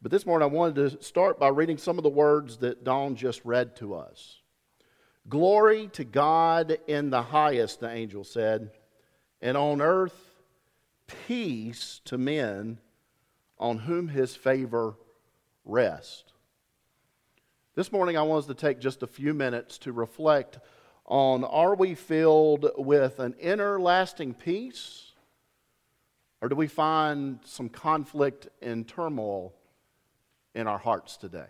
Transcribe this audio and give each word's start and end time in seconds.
But 0.00 0.12
this 0.12 0.26
morning 0.26 0.48
I 0.48 0.52
wanted 0.52 0.76
to 0.76 1.02
start 1.02 1.40
by 1.40 1.48
reading 1.48 1.76
some 1.76 1.98
of 1.98 2.04
the 2.04 2.08
words 2.08 2.58
that 2.58 2.84
Dawn 2.84 3.16
just 3.16 3.44
read 3.44 3.74
to 3.76 3.94
us. 3.94 4.38
Glory 5.28 5.88
to 5.88 6.04
God 6.04 6.78
in 6.86 7.10
the 7.10 7.22
highest, 7.22 7.80
the 7.80 7.90
angel 7.90 8.22
said, 8.22 8.70
and 9.42 9.56
on 9.56 9.82
earth 9.82 10.36
peace 11.26 12.00
to 12.04 12.16
men 12.16 12.78
on 13.58 13.78
whom 13.78 14.06
his 14.06 14.36
favor 14.36 14.94
rests. 15.64 16.32
This 17.74 17.90
morning 17.90 18.16
I 18.16 18.22
want 18.22 18.44
us 18.44 18.46
to 18.46 18.54
take 18.54 18.78
just 18.78 19.02
a 19.02 19.06
few 19.08 19.34
minutes 19.34 19.78
to 19.78 19.92
reflect 19.92 20.60
on 21.06 21.42
are 21.42 21.74
we 21.74 21.94
filled 21.94 22.70
with 22.76 23.18
an 23.18 23.34
inner 23.40 23.80
lasting 23.80 24.34
peace 24.34 25.12
or 26.40 26.48
do 26.48 26.54
we 26.54 26.68
find 26.68 27.40
some 27.44 27.68
conflict 27.68 28.48
and 28.62 28.86
turmoil 28.86 29.54
in 30.58 30.66
our 30.66 30.78
hearts 30.78 31.16
today? 31.16 31.46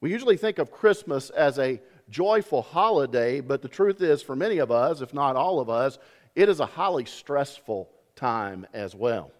We 0.00 0.10
usually 0.10 0.36
think 0.36 0.58
of 0.58 0.70
Christmas 0.70 1.30
as 1.30 1.58
a 1.58 1.80
joyful 2.08 2.62
holiday, 2.62 3.40
but 3.40 3.60
the 3.60 3.68
truth 3.68 4.00
is, 4.00 4.22
for 4.22 4.36
many 4.36 4.58
of 4.58 4.70
us, 4.70 5.00
if 5.00 5.12
not 5.12 5.36
all 5.36 5.60
of 5.60 5.68
us, 5.68 5.98
it 6.34 6.48
is 6.48 6.60
a 6.60 6.66
highly 6.66 7.04
stressful 7.04 7.90
time 8.14 8.66
as 8.72 8.94
well. 8.94 9.32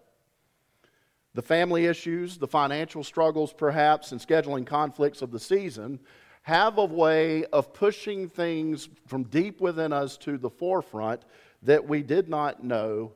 The 1.35 1.41
family 1.41 1.85
issues, 1.85 2.37
the 2.37 2.47
financial 2.47 3.03
struggles, 3.03 3.53
perhaps, 3.53 4.11
and 4.11 4.21
scheduling 4.21 4.65
conflicts 4.65 5.21
of 5.21 5.31
the 5.31 5.39
season 5.39 5.99
have 6.43 6.77
a 6.77 6.85
way 6.85 7.45
of 7.45 7.73
pushing 7.73 8.27
things 8.27 8.89
from 9.07 9.23
deep 9.23 9.61
within 9.61 9.93
us 9.93 10.17
to 10.17 10.37
the 10.37 10.49
forefront 10.49 11.23
that 11.61 11.87
we 11.87 12.03
did 12.03 12.27
not 12.27 12.63
know 12.63 13.13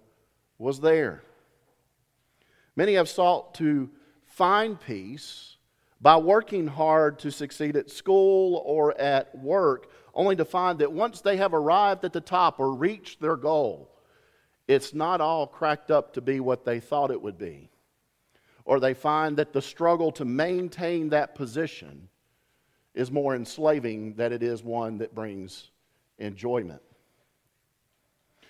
was 0.58 0.80
there. 0.80 1.22
Many 2.76 2.94
have 2.94 3.10
sought 3.10 3.56
to 3.56 3.90
find 4.38 4.80
peace 4.80 5.58
by 6.00 6.16
working 6.16 6.68
hard 6.68 7.18
to 7.18 7.32
succeed 7.32 7.76
at 7.76 7.90
school 7.90 8.62
or 8.66 8.96
at 9.02 9.36
work, 9.36 9.90
only 10.14 10.36
to 10.36 10.46
find 10.46 10.78
that 10.78 10.92
once 10.92 11.22
they 11.22 11.38
have 11.38 11.56
arrived 11.56 12.06
at 12.06 12.14
the 12.14 12.22
top 12.22 12.60
or 12.60 12.72
reached 12.76 13.20
their 13.20 13.36
goal, 13.36 13.90
it's 14.68 14.94
not 14.94 15.22
all 15.22 15.48
cracked 15.48 15.90
up 15.90 16.14
to 16.14 16.22
be 16.22 16.40
what 16.40 16.66
they 16.66 16.80
thought 16.80 17.10
it 17.10 17.20
would 17.20 17.40
be. 17.40 17.72
Or 18.64 18.80
they 18.80 18.94
find 18.94 19.38
that 19.38 19.54
the 19.54 19.62
struggle 19.62 20.12
to 20.12 20.26
maintain 20.26 21.10
that 21.10 21.34
position 21.34 22.08
is 22.94 23.10
more 23.10 23.36
enslaving 23.36 24.14
than 24.14 24.32
it 24.32 24.44
is 24.44 24.64
one 24.64 25.00
that 25.00 25.16
brings 25.16 25.72
enjoyment. 26.20 26.82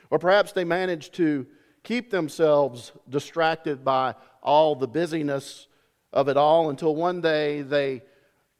Or 0.09 0.19
perhaps 0.19 0.51
they 0.51 0.65
manage 0.65 1.11
to 1.11 1.47
keep 1.83 2.09
themselves 2.09 2.91
distracted 3.09 3.85
by 3.85 4.15
all 4.43 4.75
the 4.75 4.87
busyness 4.87 5.67
of 6.17 6.29
it 6.29 6.35
all 6.35 6.71
until 6.71 6.95
one 6.95 7.21
day 7.21 7.61
they 7.61 8.01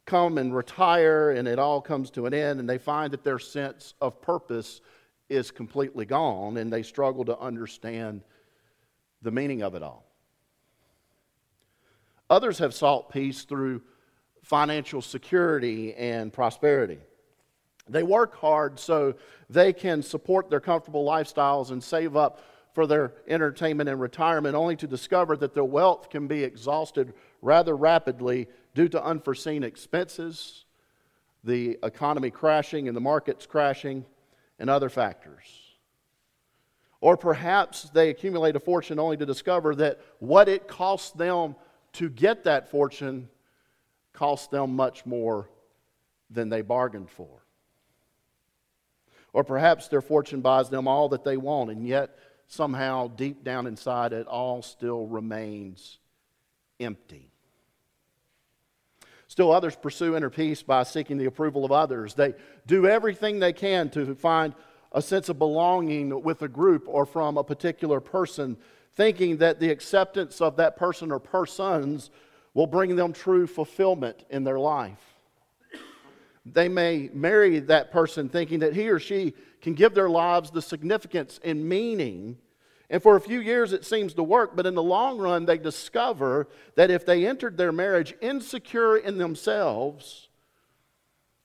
come 0.06 0.38
and 0.38 0.54
retire 0.54 1.32
and 1.32 1.48
it 1.48 1.58
all 1.58 1.80
comes 1.80 2.08
to 2.08 2.24
an 2.24 2.32
end 2.32 2.60
and 2.60 2.70
they 2.70 2.78
find 2.78 3.12
that 3.12 3.24
their 3.24 3.40
sense 3.40 3.94
of 4.00 4.22
purpose 4.22 4.80
is 5.28 5.50
completely 5.50 6.06
gone 6.06 6.56
and 6.56 6.72
they 6.72 6.84
struggle 6.84 7.24
to 7.24 7.36
understand 7.36 8.22
the 9.22 9.32
meaning 9.32 9.60
of 9.60 9.74
it 9.74 9.82
all. 9.82 10.06
Others 12.30 12.58
have 12.58 12.72
sought 12.72 13.10
peace 13.10 13.42
through 13.42 13.82
financial 14.44 15.02
security 15.02 15.94
and 15.94 16.32
prosperity. 16.32 16.98
They 17.88 18.04
work 18.04 18.36
hard 18.36 18.78
so 18.78 19.14
they 19.50 19.72
can 19.72 20.00
support 20.04 20.48
their 20.48 20.60
comfortable 20.60 21.04
lifestyles 21.04 21.72
and 21.72 21.82
save 21.82 22.14
up 22.14 22.40
for 22.72 22.86
their 22.86 23.14
entertainment 23.26 23.88
and 23.88 24.00
retirement, 24.00 24.54
only 24.54 24.76
to 24.76 24.86
discover 24.86 25.36
that 25.38 25.54
their 25.54 25.64
wealth 25.64 26.08
can 26.08 26.28
be 26.28 26.44
exhausted 26.44 27.14
rather 27.40 27.76
rapidly 27.76 28.48
due 28.74 28.88
to 28.88 29.02
unforeseen 29.02 29.62
expenses, 29.62 30.64
the 31.44 31.78
economy 31.82 32.30
crashing 32.30 32.88
and 32.88 32.96
the 32.96 33.00
markets 33.00 33.46
crashing, 33.46 34.04
and 34.58 34.68
other 34.68 34.88
factors. 34.88 35.44
Or 37.00 37.16
perhaps 37.16 37.90
they 37.90 38.10
accumulate 38.10 38.56
a 38.56 38.60
fortune 38.60 38.98
only 38.98 39.16
to 39.16 39.26
discover 39.26 39.74
that 39.76 40.00
what 40.18 40.48
it 40.48 40.66
costs 40.66 41.12
them 41.12 41.54
to 41.94 42.08
get 42.08 42.44
that 42.44 42.70
fortune 42.70 43.28
costs 44.12 44.48
them 44.48 44.74
much 44.74 45.06
more 45.06 45.48
than 46.28 46.48
they 46.48 46.60
bargained 46.60 47.10
for. 47.10 47.28
Or 49.32 49.44
perhaps 49.44 49.88
their 49.88 50.00
fortune 50.00 50.40
buys 50.40 50.70
them 50.70 50.88
all 50.88 51.10
that 51.10 51.22
they 51.22 51.36
want, 51.36 51.70
and 51.70 51.86
yet 51.86 52.18
somehow 52.48 53.08
deep 53.08 53.44
down 53.44 53.66
inside 53.66 54.12
it 54.12 54.26
all 54.26 54.62
still 54.62 55.06
remains 55.06 55.98
empty. 56.80 57.30
Still, 59.26 59.52
others 59.52 59.76
pursue 59.76 60.16
inner 60.16 60.30
peace 60.30 60.62
by 60.62 60.82
seeking 60.84 61.18
the 61.18 61.26
approval 61.26 61.64
of 61.64 61.70
others. 61.70 62.14
They 62.14 62.34
do 62.66 62.86
everything 62.86 63.38
they 63.38 63.52
can 63.52 63.90
to 63.90 64.14
find 64.14 64.54
a 64.92 65.02
sense 65.02 65.28
of 65.28 65.38
belonging 65.38 66.22
with 66.22 66.40
a 66.42 66.48
group 66.48 66.84
or 66.86 67.04
from 67.04 67.36
a 67.36 67.44
particular 67.44 68.00
person, 68.00 68.56
thinking 68.94 69.36
that 69.36 69.60
the 69.60 69.70
acceptance 69.70 70.40
of 70.40 70.56
that 70.56 70.76
person 70.76 71.12
or 71.12 71.18
persons 71.18 72.10
will 72.54 72.66
bring 72.66 72.96
them 72.96 73.12
true 73.12 73.46
fulfillment 73.46 74.24
in 74.30 74.44
their 74.44 74.58
life. 74.58 75.18
They 76.46 76.68
may 76.68 77.10
marry 77.12 77.58
that 77.60 77.92
person 77.92 78.30
thinking 78.30 78.60
that 78.60 78.74
he 78.74 78.88
or 78.88 78.98
she 78.98 79.34
can 79.60 79.74
give 79.74 79.94
their 79.94 80.08
lives 80.08 80.50
the 80.50 80.62
significance 80.62 81.38
and 81.44 81.68
meaning 81.68 82.38
and 82.90 83.02
for 83.02 83.16
a 83.16 83.20
few 83.20 83.40
years, 83.40 83.72
it 83.72 83.84
seems 83.84 84.14
to 84.14 84.22
work, 84.22 84.56
but 84.56 84.66
in 84.66 84.74
the 84.74 84.82
long 84.82 85.18
run, 85.18 85.44
they 85.44 85.58
discover 85.58 86.48
that 86.74 86.90
if 86.90 87.04
they 87.04 87.26
entered 87.26 87.56
their 87.56 87.72
marriage 87.72 88.14
insecure 88.22 88.96
in 88.96 89.18
themselves, 89.18 90.28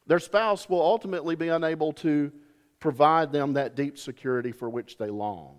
their 0.07 0.19
spouse 0.19 0.69
will 0.69 0.81
ultimately 0.81 1.35
be 1.35 1.49
unable 1.49 1.91
to 1.93 2.31
provide 2.79 3.31
them 3.31 3.53
that 3.53 3.75
deep 3.75 3.97
security 3.97 4.51
for 4.51 4.69
which 4.69 4.97
they 4.97 5.09
long. 5.09 5.57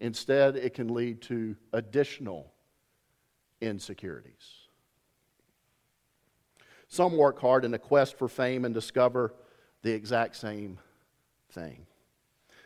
Instead, 0.00 0.56
it 0.56 0.74
can 0.74 0.92
lead 0.94 1.20
to 1.22 1.56
additional 1.72 2.52
insecurities. 3.60 4.68
Some 6.88 7.16
work 7.16 7.40
hard 7.40 7.64
in 7.64 7.74
a 7.74 7.78
quest 7.78 8.16
for 8.16 8.28
fame 8.28 8.64
and 8.64 8.72
discover 8.72 9.34
the 9.82 9.92
exact 9.92 10.36
same 10.36 10.78
thing. 11.50 11.87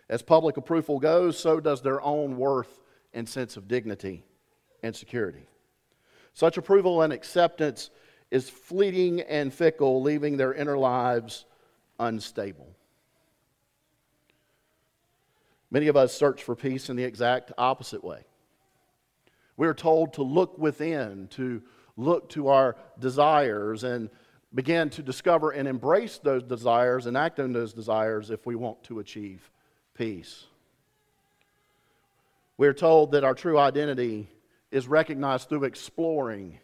As 0.09 0.23
public 0.23 0.57
approval 0.57 0.99
goes, 0.99 1.39
so 1.39 1.61
does 1.61 1.83
their 1.83 2.03
own 2.03 2.37
worth 2.37 2.83
and 3.15 3.29
sense 3.29 3.57
of 3.57 3.69
dignity 3.69 4.25
and 4.83 4.95
security. 4.95 5.47
Such 6.35 6.57
approval 6.57 7.03
and 7.03 7.13
acceptance 7.13 7.91
is 8.31 8.49
fleeting 8.49 9.21
and 9.21 9.53
fickle, 9.53 10.03
leaving 10.03 10.37
their 10.37 10.55
inner 10.55 10.79
lives 10.79 11.45
unstable. 11.99 12.75
Many 15.71 15.89
of 15.89 15.97
us 15.97 16.15
search 16.15 16.43
for 16.43 16.57
peace 16.57 16.91
in 16.91 16.97
the 16.97 17.05
exact 17.05 17.53
opposite 17.57 18.03
way. 18.03 18.25
We 19.57 19.67
are 19.67 19.75
told 19.75 20.15
to 20.15 20.23
look 20.23 20.59
within, 20.59 21.29
to 21.29 21.63
look 21.97 22.31
to 22.31 22.49
our 22.49 22.77
desires, 22.99 23.85
and 23.85 24.11
begin 24.55 24.91
to 24.91 25.03
discover 25.03 25.51
and 25.51 25.69
embrace 25.69 26.19
those 26.19 26.43
desires 26.43 27.07
and 27.07 27.17
act 27.17 27.41
on 27.41 27.53
those 27.53 27.73
desires 27.73 28.31
if 28.31 28.45
we 28.47 28.55
want 28.55 28.83
to 28.85 28.99
achieve 28.99 29.52
peace. 29.95 30.45
We're 32.57 32.75
told 32.75 33.13
that 33.13 33.25
our 33.25 33.35
true 33.35 33.59
identity 33.59 34.29
is 34.71 34.87
recognized 34.89 35.49
through 35.49 35.65
exploring 35.65 36.59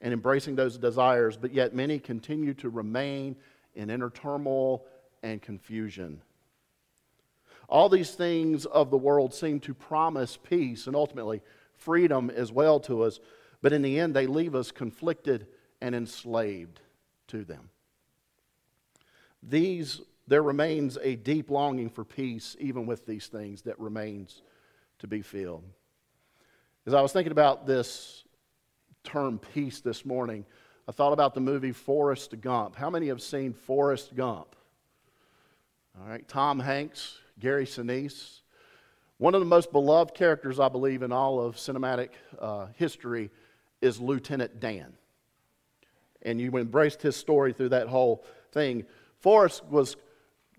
and 0.00 0.12
embracing 0.12 0.56
those 0.56 0.78
desires, 0.78 1.36
but 1.36 1.52
yet 1.52 1.74
many 1.74 1.98
continue 1.98 2.54
to 2.54 2.68
remain 2.68 3.36
in 3.74 3.90
inner 3.90 4.10
turmoil 4.10 4.84
and 5.22 5.40
confusion. 5.40 6.20
All 7.68 7.88
these 7.88 8.10
things 8.10 8.66
of 8.66 8.90
the 8.90 8.98
world 8.98 9.32
seem 9.32 9.60
to 9.60 9.74
promise 9.74 10.36
peace 10.36 10.86
and 10.86 10.96
ultimately 10.96 11.40
freedom 11.74 12.30
as 12.30 12.52
well 12.52 12.80
to 12.80 13.02
us, 13.02 13.20
but 13.62 13.72
in 13.72 13.82
the 13.82 13.98
end, 13.98 14.14
they 14.14 14.26
leave 14.26 14.54
us 14.54 14.70
conflicted 14.70 15.46
and 15.80 15.94
enslaved 15.94 16.80
to 17.28 17.44
them. 17.44 17.70
These 19.42 20.00
there 20.32 20.42
remains 20.42 20.96
a 21.02 21.14
deep 21.14 21.50
longing 21.50 21.90
for 21.90 22.06
peace, 22.06 22.56
even 22.58 22.86
with 22.86 23.04
these 23.04 23.26
things, 23.26 23.60
that 23.62 23.78
remains 23.78 24.40
to 24.98 25.06
be 25.06 25.20
filled. 25.20 25.62
As 26.86 26.94
I 26.94 27.02
was 27.02 27.12
thinking 27.12 27.32
about 27.32 27.66
this 27.66 28.24
term 29.04 29.38
peace 29.52 29.82
this 29.82 30.06
morning, 30.06 30.46
I 30.88 30.92
thought 30.92 31.12
about 31.12 31.34
the 31.34 31.42
movie 31.42 31.72
Forrest 31.72 32.40
Gump. 32.40 32.76
How 32.76 32.88
many 32.88 33.08
have 33.08 33.20
seen 33.20 33.52
Forrest 33.52 34.16
Gump? 34.16 34.56
All 36.00 36.08
right, 36.08 36.26
Tom 36.26 36.58
Hanks, 36.58 37.18
Gary 37.38 37.66
Sinise. 37.66 38.40
One 39.18 39.34
of 39.34 39.42
the 39.42 39.46
most 39.46 39.70
beloved 39.70 40.14
characters, 40.14 40.58
I 40.58 40.70
believe, 40.70 41.02
in 41.02 41.12
all 41.12 41.40
of 41.40 41.56
cinematic 41.56 42.08
uh, 42.38 42.68
history 42.76 43.30
is 43.82 44.00
Lieutenant 44.00 44.60
Dan. 44.60 44.94
And 46.22 46.40
you 46.40 46.56
embraced 46.56 47.02
his 47.02 47.16
story 47.16 47.52
through 47.52 47.68
that 47.68 47.88
whole 47.88 48.24
thing. 48.50 48.86
Forrest 49.20 49.62
was 49.66 49.96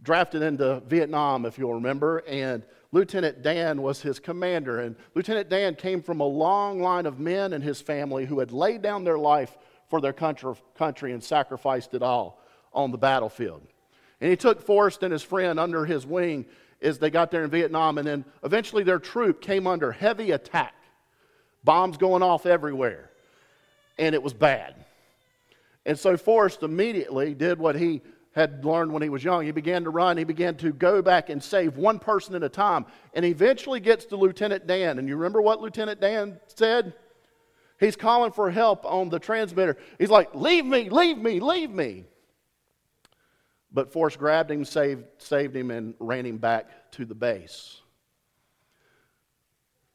drafted 0.04 0.42
into 0.42 0.82
Vietnam, 0.88 1.46
if 1.46 1.58
you'll 1.58 1.74
remember, 1.74 2.20
and 2.28 2.64
Lieutenant 2.92 3.42
Dan 3.42 3.82
was 3.82 4.02
his 4.02 4.20
commander. 4.20 4.82
And 4.82 4.96
Lieutenant 5.16 5.50
Dan 5.50 5.76
came 5.76 6.04
from 6.04 6.20
a 6.20 6.26
long 6.26 6.80
line 6.80 7.06
of 7.06 7.20
men 7.20 7.54
and 7.54 7.64
his 7.64 7.82
family 7.82 8.26
who 8.26 8.40
had 8.40 8.52
laid 8.52 8.82
down 8.82 9.04
their 9.04 9.18
life 9.18 9.58
for 9.90 10.00
their 10.00 10.14
country 10.14 11.12
and 11.12 11.24
sacrificed 11.24 11.94
it 11.94 12.04
all 12.04 12.40
on 12.74 12.92
the 12.92 12.98
battlefield. 12.98 13.62
And 14.22 14.30
he 14.30 14.36
took 14.36 14.62
Forrest 14.62 15.04
and 15.04 15.12
his 15.12 15.24
friend 15.24 15.60
under 15.60 15.86
his 15.86 16.06
wing 16.06 16.46
as 16.82 17.00
they 17.00 17.10
got 17.10 17.32
there 17.32 17.44
in 17.44 17.50
Vietnam, 17.50 17.98
and 17.98 18.08
then 18.08 18.26
eventually 18.44 18.84
their 18.84 19.00
troop 19.00 19.42
came 19.42 19.68
under 19.68 19.92
heavy 19.92 20.32
attack. 20.32 20.74
Bombs 21.64 21.98
going 21.98 22.22
off 22.22 22.46
everywhere. 22.46 23.10
And 23.98 24.14
it 24.14 24.22
was 24.22 24.34
bad. 24.34 24.76
And 25.86 25.98
so 25.98 26.18
Forrest 26.18 26.64
immediately 26.64 27.34
did 27.34 27.60
what 27.60 27.76
he 27.76 28.02
had 28.34 28.66
learned 28.66 28.92
when 28.92 29.04
he 29.04 29.10
was 29.10 29.24
young. 29.24 29.46
He 29.46 29.52
began 29.52 29.84
to 29.84 29.90
run. 29.90 30.18
He 30.18 30.24
began 30.24 30.56
to 30.58 30.74
go 30.74 31.02
back 31.02 31.30
and 31.30 31.42
save 31.42 31.78
one 31.78 32.00
person 32.00 32.36
at 32.36 32.44
a 32.44 32.50
time. 32.50 32.86
And 33.14 33.24
eventually 33.24 33.80
gets 33.80 34.06
to 34.06 34.16
Lieutenant 34.16 34.68
Dan. 34.68 35.00
And 35.00 35.08
you 35.08 35.16
remember 35.16 35.42
what 35.42 35.62
Lieutenant 35.62 36.02
Dan 36.02 36.40
said? 36.48 36.94
He's 37.80 37.96
calling 37.96 38.32
for 38.32 38.50
help 38.50 38.86
on 38.86 39.10
the 39.10 39.20
transmitter. 39.20 39.78
He's 40.00 40.10
like, 40.10 40.34
Leave 40.34 40.66
me, 40.66 40.90
leave 40.90 41.18
me, 41.18 41.40
leave 41.40 41.70
me. 41.70 42.06
But 43.72 43.92
Forrest 43.92 44.20
grabbed 44.20 44.52
him, 44.52 44.66
saved, 44.66 45.04
saved 45.18 45.56
him, 45.56 45.72
and 45.72 45.96
ran 46.00 46.26
him 46.26 46.38
back 46.38 46.92
to 46.92 47.06
the 47.06 47.16
base. 47.16 47.82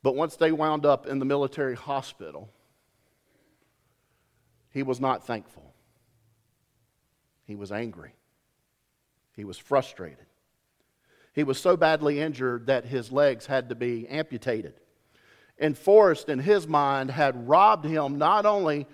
But 0.02 0.16
once 0.16 0.36
they 0.36 0.52
wound 0.52 0.86
up 0.86 1.06
in 1.06 1.18
the 1.18 1.24
military 1.24 1.74
hospital, 1.74 2.50
he 4.70 4.82
was 4.82 5.00
not 5.00 5.26
thankful. 5.26 5.74
He 7.46 7.54
was 7.54 7.72
angry. 7.72 8.12
He 9.38 9.44
was 9.44 9.56
frustrated. 9.56 10.26
He 11.32 11.44
was 11.44 11.60
so 11.60 11.76
badly 11.76 12.20
injured 12.20 12.66
that 12.66 12.84
his 12.84 13.12
legs 13.12 13.46
had 13.46 13.68
to 13.68 13.76
be 13.76 14.08
amputated. 14.08 14.74
And 15.60 15.78
Forrest, 15.78 16.28
in 16.28 16.40
his 16.40 16.66
mind, 16.66 17.12
had 17.12 17.48
robbed 17.48 17.84
him 17.84 18.18
not 18.18 18.46
only 18.46 18.88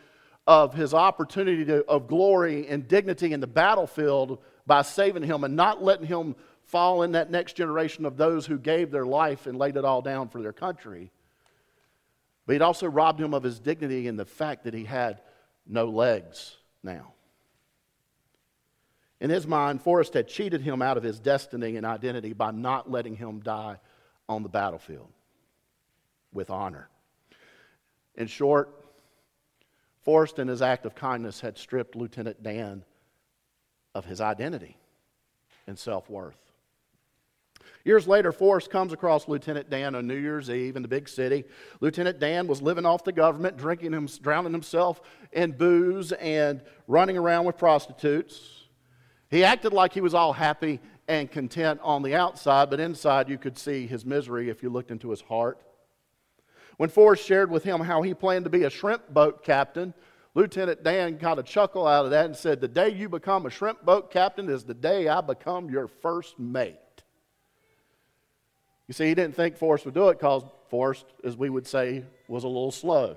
of 0.46 0.74
his 0.74 0.92
opportunity 0.92 1.64
to, 1.64 1.82
of 1.86 2.08
glory 2.08 2.68
and 2.68 2.86
dignity 2.86 3.32
in 3.32 3.40
the 3.40 3.46
battlefield 3.46 4.42
by 4.66 4.82
saving 4.82 5.22
him 5.22 5.44
and 5.44 5.56
not 5.56 5.82
letting 5.82 6.06
him 6.06 6.36
fall 6.64 7.04
in 7.04 7.12
that 7.12 7.30
next 7.30 7.54
generation 7.54 8.04
of 8.04 8.18
those 8.18 8.44
who 8.44 8.58
gave 8.58 8.90
their 8.90 9.06
life 9.06 9.46
and 9.46 9.58
laid 9.58 9.78
it 9.78 9.84
all 9.86 10.02
down 10.02 10.28
for 10.28 10.42
their 10.42 10.52
country. 10.52 11.10
But 12.44 12.52
he'd 12.52 12.60
also 12.60 12.86
robbed 12.86 13.18
him 13.18 13.32
of 13.32 13.42
his 13.42 13.60
dignity 13.60 14.08
in 14.08 14.16
the 14.16 14.26
fact 14.26 14.64
that 14.64 14.74
he 14.74 14.84
had 14.84 15.22
no 15.66 15.86
legs 15.86 16.54
now. 16.82 17.13
In 19.24 19.30
his 19.30 19.46
mind, 19.46 19.80
Forrest 19.80 20.12
had 20.12 20.28
cheated 20.28 20.60
him 20.60 20.82
out 20.82 20.98
of 20.98 21.02
his 21.02 21.18
destiny 21.18 21.78
and 21.78 21.86
identity 21.86 22.34
by 22.34 22.50
not 22.50 22.90
letting 22.90 23.16
him 23.16 23.40
die 23.40 23.78
on 24.28 24.42
the 24.42 24.50
battlefield 24.50 25.08
with 26.34 26.50
honor. 26.50 26.90
In 28.16 28.26
short, 28.26 28.84
Forrest, 30.02 30.38
in 30.38 30.48
his 30.48 30.60
act 30.60 30.84
of 30.84 30.94
kindness, 30.94 31.40
had 31.40 31.56
stripped 31.56 31.96
Lieutenant 31.96 32.42
Dan 32.42 32.84
of 33.94 34.04
his 34.04 34.20
identity 34.20 34.76
and 35.66 35.78
self 35.78 36.10
worth. 36.10 36.36
Years 37.82 38.06
later, 38.06 38.30
Forrest 38.30 38.68
comes 38.68 38.92
across 38.92 39.26
Lieutenant 39.26 39.70
Dan 39.70 39.94
on 39.94 40.06
New 40.06 40.18
Year's 40.18 40.50
Eve 40.50 40.76
in 40.76 40.82
the 40.82 40.88
big 40.88 41.08
city. 41.08 41.44
Lieutenant 41.80 42.20
Dan 42.20 42.46
was 42.46 42.60
living 42.60 42.84
off 42.84 43.04
the 43.04 43.12
government, 43.12 43.56
drinking 43.56 43.94
him, 43.94 44.06
drowning 44.20 44.52
himself 44.52 45.00
in 45.32 45.52
booze, 45.52 46.12
and 46.12 46.60
running 46.86 47.16
around 47.16 47.46
with 47.46 47.56
prostitutes. 47.56 48.63
He 49.34 49.42
acted 49.42 49.72
like 49.72 49.92
he 49.92 50.00
was 50.00 50.14
all 50.14 50.32
happy 50.32 50.78
and 51.08 51.28
content 51.28 51.80
on 51.82 52.04
the 52.04 52.14
outside, 52.14 52.70
but 52.70 52.78
inside 52.78 53.28
you 53.28 53.36
could 53.36 53.58
see 53.58 53.84
his 53.84 54.06
misery 54.06 54.48
if 54.48 54.62
you 54.62 54.70
looked 54.70 54.92
into 54.92 55.10
his 55.10 55.22
heart. 55.22 55.58
When 56.76 56.88
Forrest 56.88 57.26
shared 57.26 57.50
with 57.50 57.64
him 57.64 57.80
how 57.80 58.02
he 58.02 58.14
planned 58.14 58.44
to 58.44 58.50
be 58.50 58.62
a 58.62 58.70
shrimp 58.70 59.12
boat 59.12 59.42
captain, 59.42 59.92
Lieutenant 60.36 60.84
Dan 60.84 61.16
got 61.16 61.40
a 61.40 61.42
chuckle 61.42 61.84
out 61.84 62.04
of 62.04 62.12
that 62.12 62.26
and 62.26 62.36
said, 62.36 62.60
The 62.60 62.68
day 62.68 62.90
you 62.90 63.08
become 63.08 63.44
a 63.44 63.50
shrimp 63.50 63.84
boat 63.84 64.12
captain 64.12 64.48
is 64.48 64.62
the 64.62 64.72
day 64.72 65.08
I 65.08 65.20
become 65.20 65.68
your 65.68 65.88
first 65.88 66.38
mate. 66.38 66.78
You 68.86 68.94
see, 68.94 69.06
he 69.06 69.16
didn't 69.16 69.34
think 69.34 69.56
Forrest 69.56 69.84
would 69.84 69.94
do 69.94 70.10
it 70.10 70.20
because 70.20 70.44
Forrest, 70.68 71.06
as 71.24 71.36
we 71.36 71.50
would 71.50 71.66
say, 71.66 72.04
was 72.28 72.44
a 72.44 72.48
little 72.48 72.70
slow. 72.70 73.16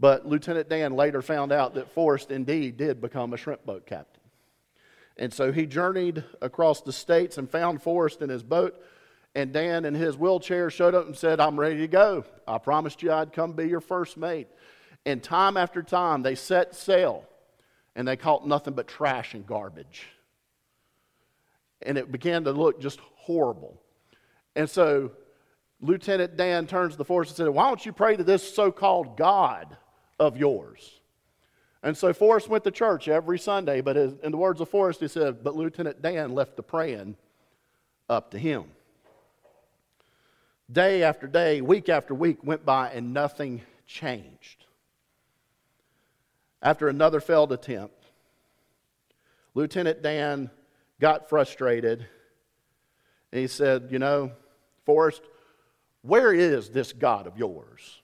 But 0.00 0.26
Lieutenant 0.26 0.68
Dan 0.68 0.94
later 0.94 1.22
found 1.22 1.52
out 1.52 1.74
that 1.74 1.92
Forrest 1.92 2.30
indeed 2.30 2.76
did 2.76 3.00
become 3.00 3.32
a 3.32 3.36
shrimp 3.36 3.64
boat 3.64 3.86
captain. 3.86 4.22
And 5.16 5.32
so 5.32 5.52
he 5.52 5.66
journeyed 5.66 6.24
across 6.42 6.80
the 6.80 6.92
states 6.92 7.38
and 7.38 7.48
found 7.48 7.82
Forrest 7.82 8.20
in 8.20 8.28
his 8.28 8.42
boat. 8.42 8.80
And 9.36 9.52
Dan 9.52 9.84
in 9.84 9.94
his 9.94 10.16
wheelchair 10.16 10.70
showed 10.70 10.94
up 10.94 11.06
and 11.06 11.16
said, 11.16 11.40
I'm 11.40 11.58
ready 11.58 11.78
to 11.78 11.88
go. 11.88 12.24
I 12.46 12.58
promised 12.58 13.02
you 13.02 13.12
I'd 13.12 13.32
come 13.32 13.52
be 13.52 13.68
your 13.68 13.80
first 13.80 14.16
mate. 14.16 14.48
And 15.06 15.22
time 15.22 15.56
after 15.56 15.82
time, 15.82 16.22
they 16.22 16.34
set 16.34 16.74
sail 16.74 17.24
and 17.94 18.08
they 18.08 18.16
caught 18.16 18.46
nothing 18.46 18.74
but 18.74 18.88
trash 18.88 19.34
and 19.34 19.46
garbage. 19.46 20.08
And 21.82 21.98
it 21.98 22.10
began 22.10 22.44
to 22.44 22.52
look 22.52 22.80
just 22.80 22.98
horrible. 23.16 23.80
And 24.56 24.68
so 24.68 25.12
Lieutenant 25.80 26.36
Dan 26.36 26.66
turns 26.66 26.92
to 26.92 26.98
the 26.98 27.04
Forrest 27.04 27.32
and 27.32 27.36
said, 27.36 27.48
Why 27.48 27.68
don't 27.68 27.84
you 27.84 27.92
pray 27.92 28.16
to 28.16 28.24
this 28.24 28.54
so 28.54 28.72
called 28.72 29.16
God 29.16 29.76
of 30.18 30.36
yours. 30.36 31.00
And 31.82 31.96
so 31.96 32.12
Forrest 32.12 32.48
went 32.48 32.64
to 32.64 32.70
church 32.70 33.08
every 33.08 33.38
Sunday, 33.38 33.80
but 33.80 33.96
in 33.96 34.30
the 34.30 34.36
words 34.36 34.60
of 34.60 34.68
Forrest, 34.68 35.00
he 35.00 35.08
said, 35.08 35.44
but 35.44 35.54
Lieutenant 35.54 36.00
Dan 36.00 36.34
left 36.34 36.56
the 36.56 36.62
praying 36.62 37.16
up 38.08 38.30
to 38.30 38.38
him. 38.38 38.64
Day 40.72 41.02
after 41.02 41.26
day, 41.26 41.60
week 41.60 41.90
after 41.90 42.14
week 42.14 42.38
went 42.42 42.64
by, 42.64 42.90
and 42.90 43.12
nothing 43.12 43.60
changed. 43.86 44.64
After 46.62 46.88
another 46.88 47.20
failed 47.20 47.52
attempt, 47.52 48.02
Lieutenant 49.54 50.02
Dan 50.02 50.50
got 51.00 51.28
frustrated 51.28 52.06
and 53.30 53.40
he 53.40 53.48
said, 53.48 53.88
You 53.90 53.98
know, 53.98 54.30
Forrest, 54.86 55.20
where 56.02 56.32
is 56.32 56.70
this 56.70 56.92
God 56.92 57.26
of 57.26 57.36
yours? 57.36 58.00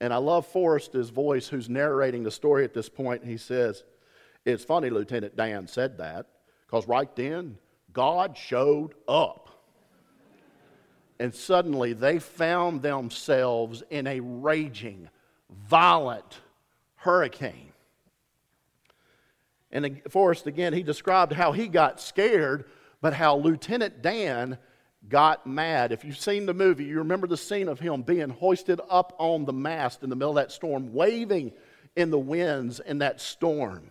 And 0.00 0.12
I 0.12 0.18
love 0.18 0.46
Forrest's 0.46 1.10
voice, 1.10 1.48
who's 1.48 1.68
narrating 1.68 2.22
the 2.22 2.30
story 2.30 2.64
at 2.64 2.74
this 2.74 2.88
point. 2.88 3.24
He 3.24 3.36
says, 3.36 3.82
It's 4.44 4.64
funny 4.64 4.90
Lieutenant 4.90 5.36
Dan 5.36 5.66
said 5.66 5.98
that, 5.98 6.26
because 6.66 6.86
right 6.86 7.14
then, 7.16 7.58
God 7.92 8.36
showed 8.36 8.94
up. 9.08 9.48
And 11.18 11.34
suddenly 11.34 11.94
they 11.94 12.20
found 12.20 12.80
themselves 12.82 13.82
in 13.90 14.06
a 14.06 14.20
raging, 14.20 15.08
violent 15.50 16.40
hurricane. 16.94 17.72
And 19.72 20.00
Forrest, 20.08 20.46
again, 20.46 20.72
he 20.72 20.82
described 20.82 21.32
how 21.32 21.52
he 21.52 21.68
got 21.68 22.00
scared, 22.00 22.66
but 23.00 23.14
how 23.14 23.36
Lieutenant 23.36 24.00
Dan 24.00 24.58
got 25.08 25.46
mad. 25.46 25.92
If 25.92 26.04
you've 26.04 26.18
seen 26.18 26.46
the 26.46 26.54
movie, 26.54 26.84
you 26.84 26.98
remember 26.98 27.26
the 27.26 27.36
scene 27.36 27.68
of 27.68 27.80
him 27.80 28.02
being 28.02 28.30
hoisted 28.30 28.80
up 28.88 29.14
on 29.18 29.44
the 29.44 29.52
mast 29.52 30.02
in 30.02 30.10
the 30.10 30.16
middle 30.16 30.30
of 30.30 30.36
that 30.36 30.52
storm, 30.52 30.92
waving 30.92 31.52
in 31.96 32.10
the 32.10 32.18
winds 32.18 32.80
in 32.80 32.98
that 32.98 33.20
storm, 33.20 33.90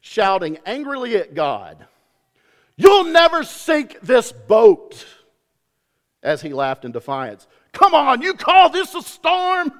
shouting 0.00 0.58
angrily 0.66 1.16
at 1.16 1.34
God, 1.34 1.86
You'll 2.80 3.04
never 3.04 3.44
sink 3.44 4.00
this 4.00 4.32
boat, 4.32 5.04
as 6.22 6.40
he 6.40 6.54
laughed 6.54 6.86
in 6.86 6.92
defiance. 6.92 7.46
Come 7.72 7.92
on, 7.92 8.22
you 8.22 8.32
call 8.32 8.70
this 8.70 8.94
a 8.94 9.02
storm? 9.02 9.70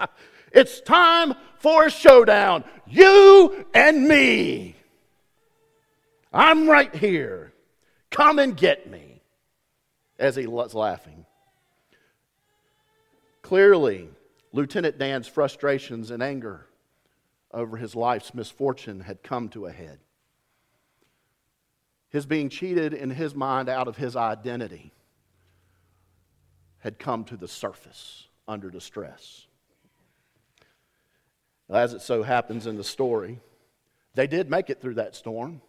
it's 0.52 0.80
time 0.80 1.34
for 1.60 1.86
a 1.86 1.90
showdown. 1.90 2.64
You 2.84 3.64
and 3.72 4.08
me. 4.08 4.74
I'm 6.32 6.68
right 6.68 6.92
here. 6.92 7.52
Come 8.10 8.40
and 8.40 8.56
get 8.56 8.90
me 8.90 9.22
as 10.18 10.36
he 10.36 10.46
was 10.46 10.74
laughing. 10.74 11.24
Clearly, 13.42 14.08
Lieutenant 14.52 14.98
Dan's 14.98 15.28
frustrations 15.28 16.10
and 16.10 16.22
anger 16.22 16.66
over 17.52 17.76
his 17.76 17.94
life's 17.94 18.34
misfortune 18.34 19.00
had 19.00 19.22
come 19.22 19.48
to 19.50 19.66
a 19.66 19.72
head. 19.72 20.00
His 22.10 22.26
being 22.26 22.48
cheated 22.48 22.94
in 22.94 23.10
his 23.10 23.34
mind 23.34 23.68
out 23.68 23.88
of 23.88 23.96
his 23.96 24.16
identity 24.16 24.92
had 26.78 26.98
come 26.98 27.24
to 27.24 27.36
the 27.36 27.48
surface 27.48 28.28
under 28.46 28.70
distress. 28.70 29.46
As 31.68 31.92
it 31.92 32.00
so 32.00 32.22
happens 32.22 32.66
in 32.66 32.76
the 32.76 32.84
story, 32.84 33.40
they 34.14 34.26
did 34.26 34.48
make 34.48 34.70
it 34.70 34.80
through 34.80 34.94
that 34.94 35.14
storm. 35.14 35.60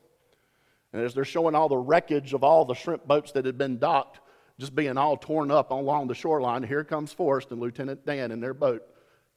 And 0.94 1.01
as 1.03 1.13
they're 1.13 1.25
showing 1.25 1.56
all 1.56 1.68
the 1.68 1.77
wreckage 1.77 2.34
of 2.34 2.44
all 2.44 2.65
the 2.65 2.74
shrimp 2.74 3.06
boats 3.06 3.34
that 3.34 3.46
had 3.46 3.58
been 3.58 3.77
docked, 3.77 4.20
just 4.59 4.75
being 4.75 4.97
all 4.97 5.15
torn 5.15 5.49
up 5.49 5.71
along 5.71 6.07
the 6.07 6.13
shoreline. 6.13 6.63
Here 6.63 6.83
comes 6.83 7.13
Forrest 7.13 7.51
and 7.51 7.61
Lieutenant 7.61 8.05
Dan 8.05 8.31
in 8.31 8.41
their 8.41 8.53
boat 8.53 8.83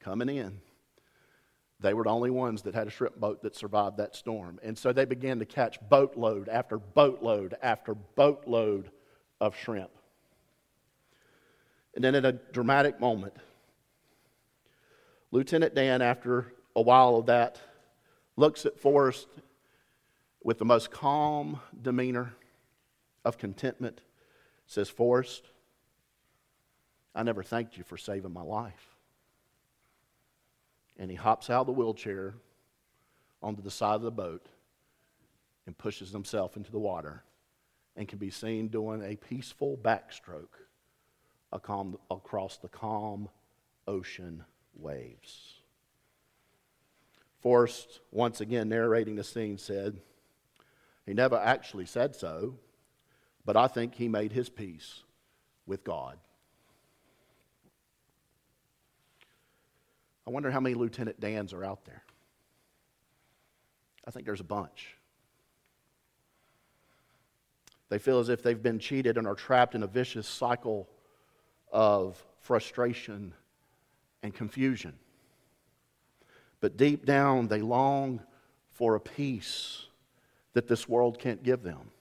coming 0.01 0.29
in. 0.29 0.61
They 1.79 1.95
were 1.95 2.05
the 2.05 2.11
only 2.11 2.31
ones 2.31 2.63
that 2.63 2.75
had 2.75 2.89
a 2.89 2.91
shrimp 2.91 3.17
boat 3.17 3.43
that 3.43 3.57
survived 3.57 3.97
that 3.97 4.17
storm. 4.17 4.59
And 4.63 4.77
so 4.77 4.93
they 4.93 5.05
began 5.05 5.39
to 5.39 5.47
catch 5.47 5.79
boatload 5.89 6.49
after 6.49 6.79
boatload 6.79 7.57
after 7.63 7.95
boatload 7.95 8.91
of 9.41 9.57
shrimp. 9.57 9.91
And 11.95 12.03
then, 12.03 12.15
at 12.15 12.25
a 12.25 12.33
dramatic 12.33 13.01
moment, 13.01 13.35
Lieutenant 15.31 15.75
Dan, 15.75 16.03
after 16.03 16.53
a 16.75 16.83
while 16.83 17.17
of 17.17 17.27
that, 17.27 17.61
looks 18.37 18.65
at 18.65 18.79
Forrest 18.79 19.29
with 20.43 20.59
the 20.59 20.65
most 20.65 20.91
calm 20.91 21.61
demeanor 21.81 22.35
of 23.25 23.39
contentment, 23.39 24.01
says, 24.67 24.89
Forrest, 24.89 25.45
I 27.15 27.23
never 27.23 27.43
thanked 27.43 27.77
you 27.77 27.85
for 27.85 27.97
saving 27.97 28.33
my 28.33 28.43
life. 28.43 28.97
And 30.99 31.11
he 31.11 31.17
hops 31.17 31.51
out 31.51 31.63
of 31.63 31.67
the 31.67 31.73
wheelchair 31.73 32.35
onto 33.43 33.63
the 33.63 33.71
side 33.71 33.97
of 33.97 34.03
the 34.03 34.11
boat 34.11 34.47
and 35.67 35.77
pushes 35.77 36.11
himself 36.11 36.57
into 36.57 36.71
the 36.71 36.79
water 36.79 37.23
and 37.97 38.09
can 38.09 38.19
be 38.19 38.31
seen 38.31 38.69
doing 38.69 39.03
a 39.03 39.17
peaceful 39.17 39.77
backstroke 39.77 40.67
across 41.53 42.57
the 42.57 42.69
calm 42.69 43.29
ocean 43.87 44.45
waves. 44.75 45.61
Forrest, 47.41 48.01
once 48.11 48.41
again 48.41 48.69
narrating 48.69 49.17
the 49.17 49.25
scene, 49.25 49.59
said, 49.59 50.01
He 51.05 51.13
never 51.13 51.37
actually 51.37 51.87
said 51.87 52.15
so, 52.15 52.55
but 53.45 53.57
I 53.57 53.67
think 53.67 53.95
he 53.95 54.09
made 54.09 54.33
his 54.33 54.49
peace 54.49 55.03
with 55.67 55.85
God. 55.85 56.19
I 60.27 60.31
wonder 60.31 60.51
how 60.51 60.61
many 60.61 60.75
Lieutenant 60.75 61.19
Dans 61.21 61.53
are 61.53 61.65
out 61.65 61.85
there. 61.85 62.03
I 64.07 64.11
think 64.11 64.27
there's 64.27 64.41
a 64.41 64.45
bunch. 64.45 64.97
They 67.89 67.99
feel 67.99 68.19
as 68.19 68.29
if 68.29 68.43
they've 68.43 68.63
been 68.63 68.79
cheated 68.79 69.19
and 69.19 69.27
are 69.27 69.35
trapped 69.35 69.75
in 69.75 69.83
a 69.83 69.87
vicious 69.87 70.27
cycle 70.27 70.89
of 71.71 72.25
frustration 72.41 73.35
and 74.23 74.35
confusion. 74.35 74.95
But 76.61 76.77
deep 76.77 77.05
down, 77.05 77.49
they 77.49 77.61
long 77.61 78.23
for 78.71 78.95
a 78.95 79.01
peace 79.01 79.87
that 80.55 80.69
this 80.69 80.89
world 80.89 81.19
can't 81.19 81.43
give 81.43 81.63
them. 81.63 81.92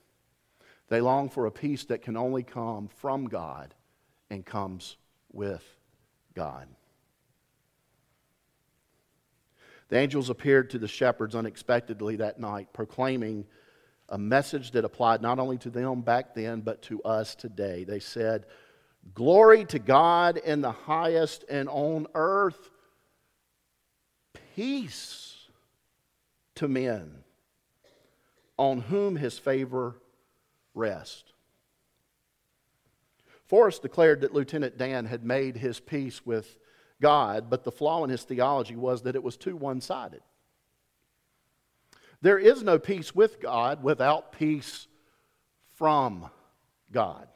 They 0.91 0.99
long 0.99 1.29
for 1.29 1.45
a 1.45 1.51
peace 1.51 1.85
that 1.85 2.01
can 2.01 2.17
only 2.17 2.43
come 2.43 2.89
from 2.89 3.29
God 3.29 3.73
and 4.29 4.45
comes 4.45 4.97
with 5.31 5.63
God. 6.33 6.67
The 9.87 9.97
angels 9.97 10.29
appeared 10.29 10.69
to 10.71 10.79
the 10.79 10.89
shepherds 10.89 11.33
unexpectedly 11.33 12.17
that 12.17 12.41
night, 12.41 12.73
proclaiming 12.73 13.45
a 14.09 14.17
message 14.17 14.71
that 14.71 14.83
applied 14.83 15.21
not 15.21 15.39
only 15.39 15.57
to 15.59 15.69
them 15.69 16.01
back 16.01 16.35
then, 16.35 16.59
but 16.59 16.81
to 16.83 17.01
us 17.03 17.35
today. 17.35 17.85
They 17.85 18.01
said, 18.01 18.45
Glory 19.13 19.63
to 19.67 19.79
God 19.79 20.35
in 20.35 20.59
the 20.59 20.73
highest, 20.73 21.45
and 21.49 21.69
on 21.69 22.07
earth, 22.15 22.69
peace 24.57 25.37
to 26.55 26.67
men 26.67 27.23
on 28.57 28.81
whom 28.81 29.15
his 29.15 29.39
favor 29.39 29.95
rests. 30.73 31.33
Forrest 33.45 33.81
declared 33.81 34.21
that 34.21 34.33
Lieutenant 34.33 34.77
Dan 34.77 35.05
had 35.05 35.25
made 35.25 35.57
his 35.57 35.79
peace 35.79 36.25
with 36.25 36.57
God, 37.01 37.49
but 37.49 37.63
the 37.63 37.71
flaw 37.71 38.03
in 38.03 38.09
his 38.09 38.23
theology 38.23 38.75
was 38.75 39.01
that 39.03 39.15
it 39.15 39.23
was 39.23 39.35
too 39.35 39.55
one 39.55 39.81
sided. 39.81 40.21
There 42.21 42.37
is 42.37 42.63
no 42.63 42.79
peace 42.79 43.13
with 43.15 43.41
God 43.41 43.83
without 43.83 44.31
peace 44.31 44.87
from 45.73 46.29
God. 46.91 47.27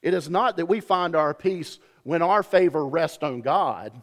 It 0.00 0.14
is 0.14 0.30
not 0.30 0.56
that 0.56 0.66
we 0.66 0.80
find 0.80 1.16
our 1.16 1.34
peace 1.34 1.78
when 2.04 2.22
our 2.22 2.42
favor 2.42 2.86
rests 2.86 3.22
on 3.22 3.40
God, 3.40 4.00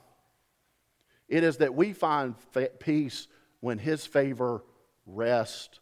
it 1.29 1.43
is 1.43 1.57
that 1.57 1.73
we 1.73 1.93
find 1.93 2.35
peace 2.79 3.27
when 3.61 3.77
His 3.77 4.05
favor 4.05 4.63
rests 5.05 5.79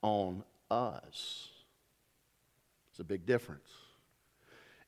on 0.00 0.42
us. 0.70 1.50
It's 2.96 3.00
a 3.02 3.04
big 3.04 3.26
difference. 3.26 3.68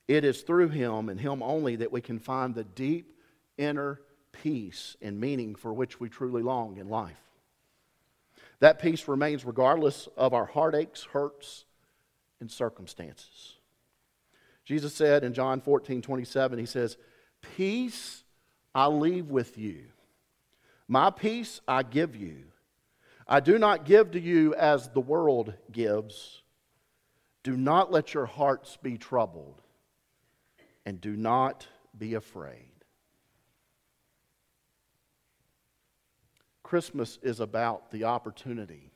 It 0.07 0.25
is 0.25 0.41
through 0.41 0.69
Him 0.69 1.09
and 1.09 1.21
Him 1.21 1.43
only 1.43 1.75
that 1.75 1.91
we 1.91 2.01
can 2.01 2.17
find 2.17 2.55
the 2.55 2.63
deep 2.63 3.15
inner 3.55 4.01
peace 4.31 4.97
and 4.99 5.19
meaning 5.19 5.53
for 5.53 5.71
which 5.71 5.99
we 5.99 6.09
truly 6.09 6.41
long 6.41 6.77
in 6.77 6.89
life. 6.89 7.21
That 8.61 8.81
peace 8.81 9.07
remains 9.07 9.45
regardless 9.45 10.09
of 10.17 10.33
our 10.33 10.47
heartaches, 10.47 11.03
hurts, 11.13 11.65
and 12.39 12.49
circumstances. 12.49 13.57
Jesus 14.65 14.95
said 14.95 15.23
in 15.23 15.35
John 15.35 15.61
14, 15.61 16.01
27, 16.01 16.57
He 16.57 16.65
says, 16.65 16.97
Peace 17.55 18.23
I 18.73 18.87
leave 18.87 19.29
with 19.29 19.55
you. 19.55 19.83
My 20.87 21.11
peace 21.11 21.61
I 21.67 21.83
give 21.83 22.15
you. 22.15 22.45
I 23.27 23.39
do 23.39 23.59
not 23.59 23.85
give 23.85 24.09
to 24.13 24.19
you 24.19 24.55
as 24.55 24.89
the 24.89 24.99
world 24.99 25.53
gives. 25.71 26.41
Do 27.49 27.57
not 27.57 27.91
let 27.91 28.13
your 28.13 28.27
hearts 28.27 28.77
be 28.79 28.99
troubled, 28.99 29.59
and 30.85 31.01
do 31.01 31.15
not 31.15 31.65
be 31.97 32.13
afraid. 32.13 32.69
Christmas 36.61 37.17
is 37.23 37.39
about 37.39 37.89
the 37.89 38.03
opportunity 38.03 38.91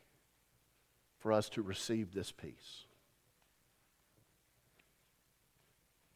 for 1.17 1.33
us 1.33 1.49
to 1.49 1.63
receive 1.63 2.13
this 2.13 2.31
peace. 2.31 2.85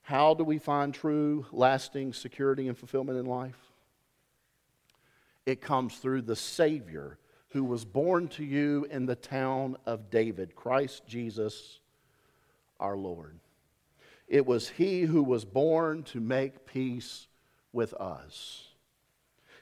How 0.04 0.36
do 0.36 0.44
we 0.44 0.60
find 0.60 0.94
true, 0.94 1.48
lasting 1.52 2.14
security 2.14 2.68
and 2.68 2.78
fulfillment 2.78 3.18
in 3.18 3.26
life? 3.26 3.58
It 5.48 5.60
comes 5.60 5.98
through 5.98 6.22
the 6.22 6.36
Savior 6.36 7.18
who 7.48 7.64
was 7.64 7.84
born 7.84 8.28
to 8.28 8.44
you 8.46 8.86
in 8.92 9.08
the 9.08 9.16
town 9.16 9.76
of 9.88 10.12
David, 10.12 10.56
Christ 10.56 11.02
Jesus 11.08 11.80
our 12.80 12.98
Lord. 12.98 13.40
It 14.28 14.46
was 14.46 14.70
He 14.70 15.02
who 15.02 15.24
was 15.24 15.46
born 15.46 16.04
to 16.04 16.20
make 16.20 16.66
peace 16.66 17.28
with 17.72 17.94
us. 17.94 18.68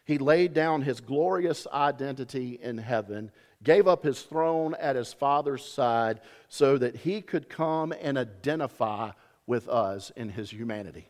He 0.06 0.20
laid 0.20 0.54
down 0.54 0.84
his 0.84 1.02
glorious 1.02 1.66
identity 1.74 2.60
in 2.62 2.78
heaven, 2.78 3.32
gave 3.64 3.88
up 3.88 4.04
his 4.04 4.22
throne 4.22 4.76
at 4.80 4.96
his 4.96 5.14
Father's 5.14 5.66
side 5.66 6.22
so 6.48 6.78
that 6.78 6.96
he 6.96 7.22
could 7.22 7.50
come 7.50 7.92
and 8.00 8.18
identify 8.18 9.12
with 9.48 9.68
us 9.68 10.12
in 10.16 10.30
his 10.30 10.52
humanity. 10.52 11.10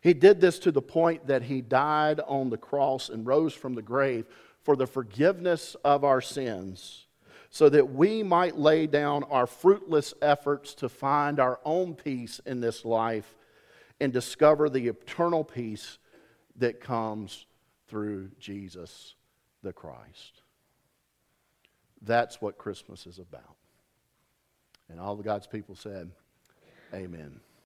He 0.00 0.14
did 0.14 0.40
this 0.40 0.58
to 0.60 0.72
the 0.72 0.82
point 0.82 1.28
that 1.28 1.42
he 1.42 1.60
died 1.60 2.20
on 2.26 2.50
the 2.50 2.58
cross 2.58 3.08
and 3.08 3.24
rose 3.24 3.54
from 3.54 3.74
the 3.74 3.82
grave 3.82 4.26
for 4.62 4.76
the 4.76 4.86
forgiveness 4.86 5.76
of 5.84 6.04
our 6.04 6.20
sins, 6.20 7.03
so 7.54 7.68
that 7.68 7.94
we 7.94 8.20
might 8.24 8.58
lay 8.58 8.84
down 8.84 9.22
our 9.30 9.46
fruitless 9.46 10.12
efforts 10.20 10.74
to 10.74 10.88
find 10.88 11.38
our 11.38 11.60
own 11.64 11.94
peace 11.94 12.40
in 12.44 12.60
this 12.60 12.84
life 12.84 13.36
and 14.00 14.12
discover 14.12 14.68
the 14.68 14.88
eternal 14.88 15.44
peace 15.44 15.98
that 16.56 16.80
comes 16.80 17.46
through 17.86 18.28
Jesus 18.40 19.14
the 19.62 19.72
Christ. 19.72 20.42
That's 22.02 22.40
what 22.40 22.58
Christmas 22.58 23.06
is 23.06 23.20
about. 23.20 23.54
And 24.90 24.98
all 24.98 25.14
the 25.14 25.22
God's 25.22 25.46
people 25.46 25.76
said, 25.76 26.10
Amen. 26.92 27.38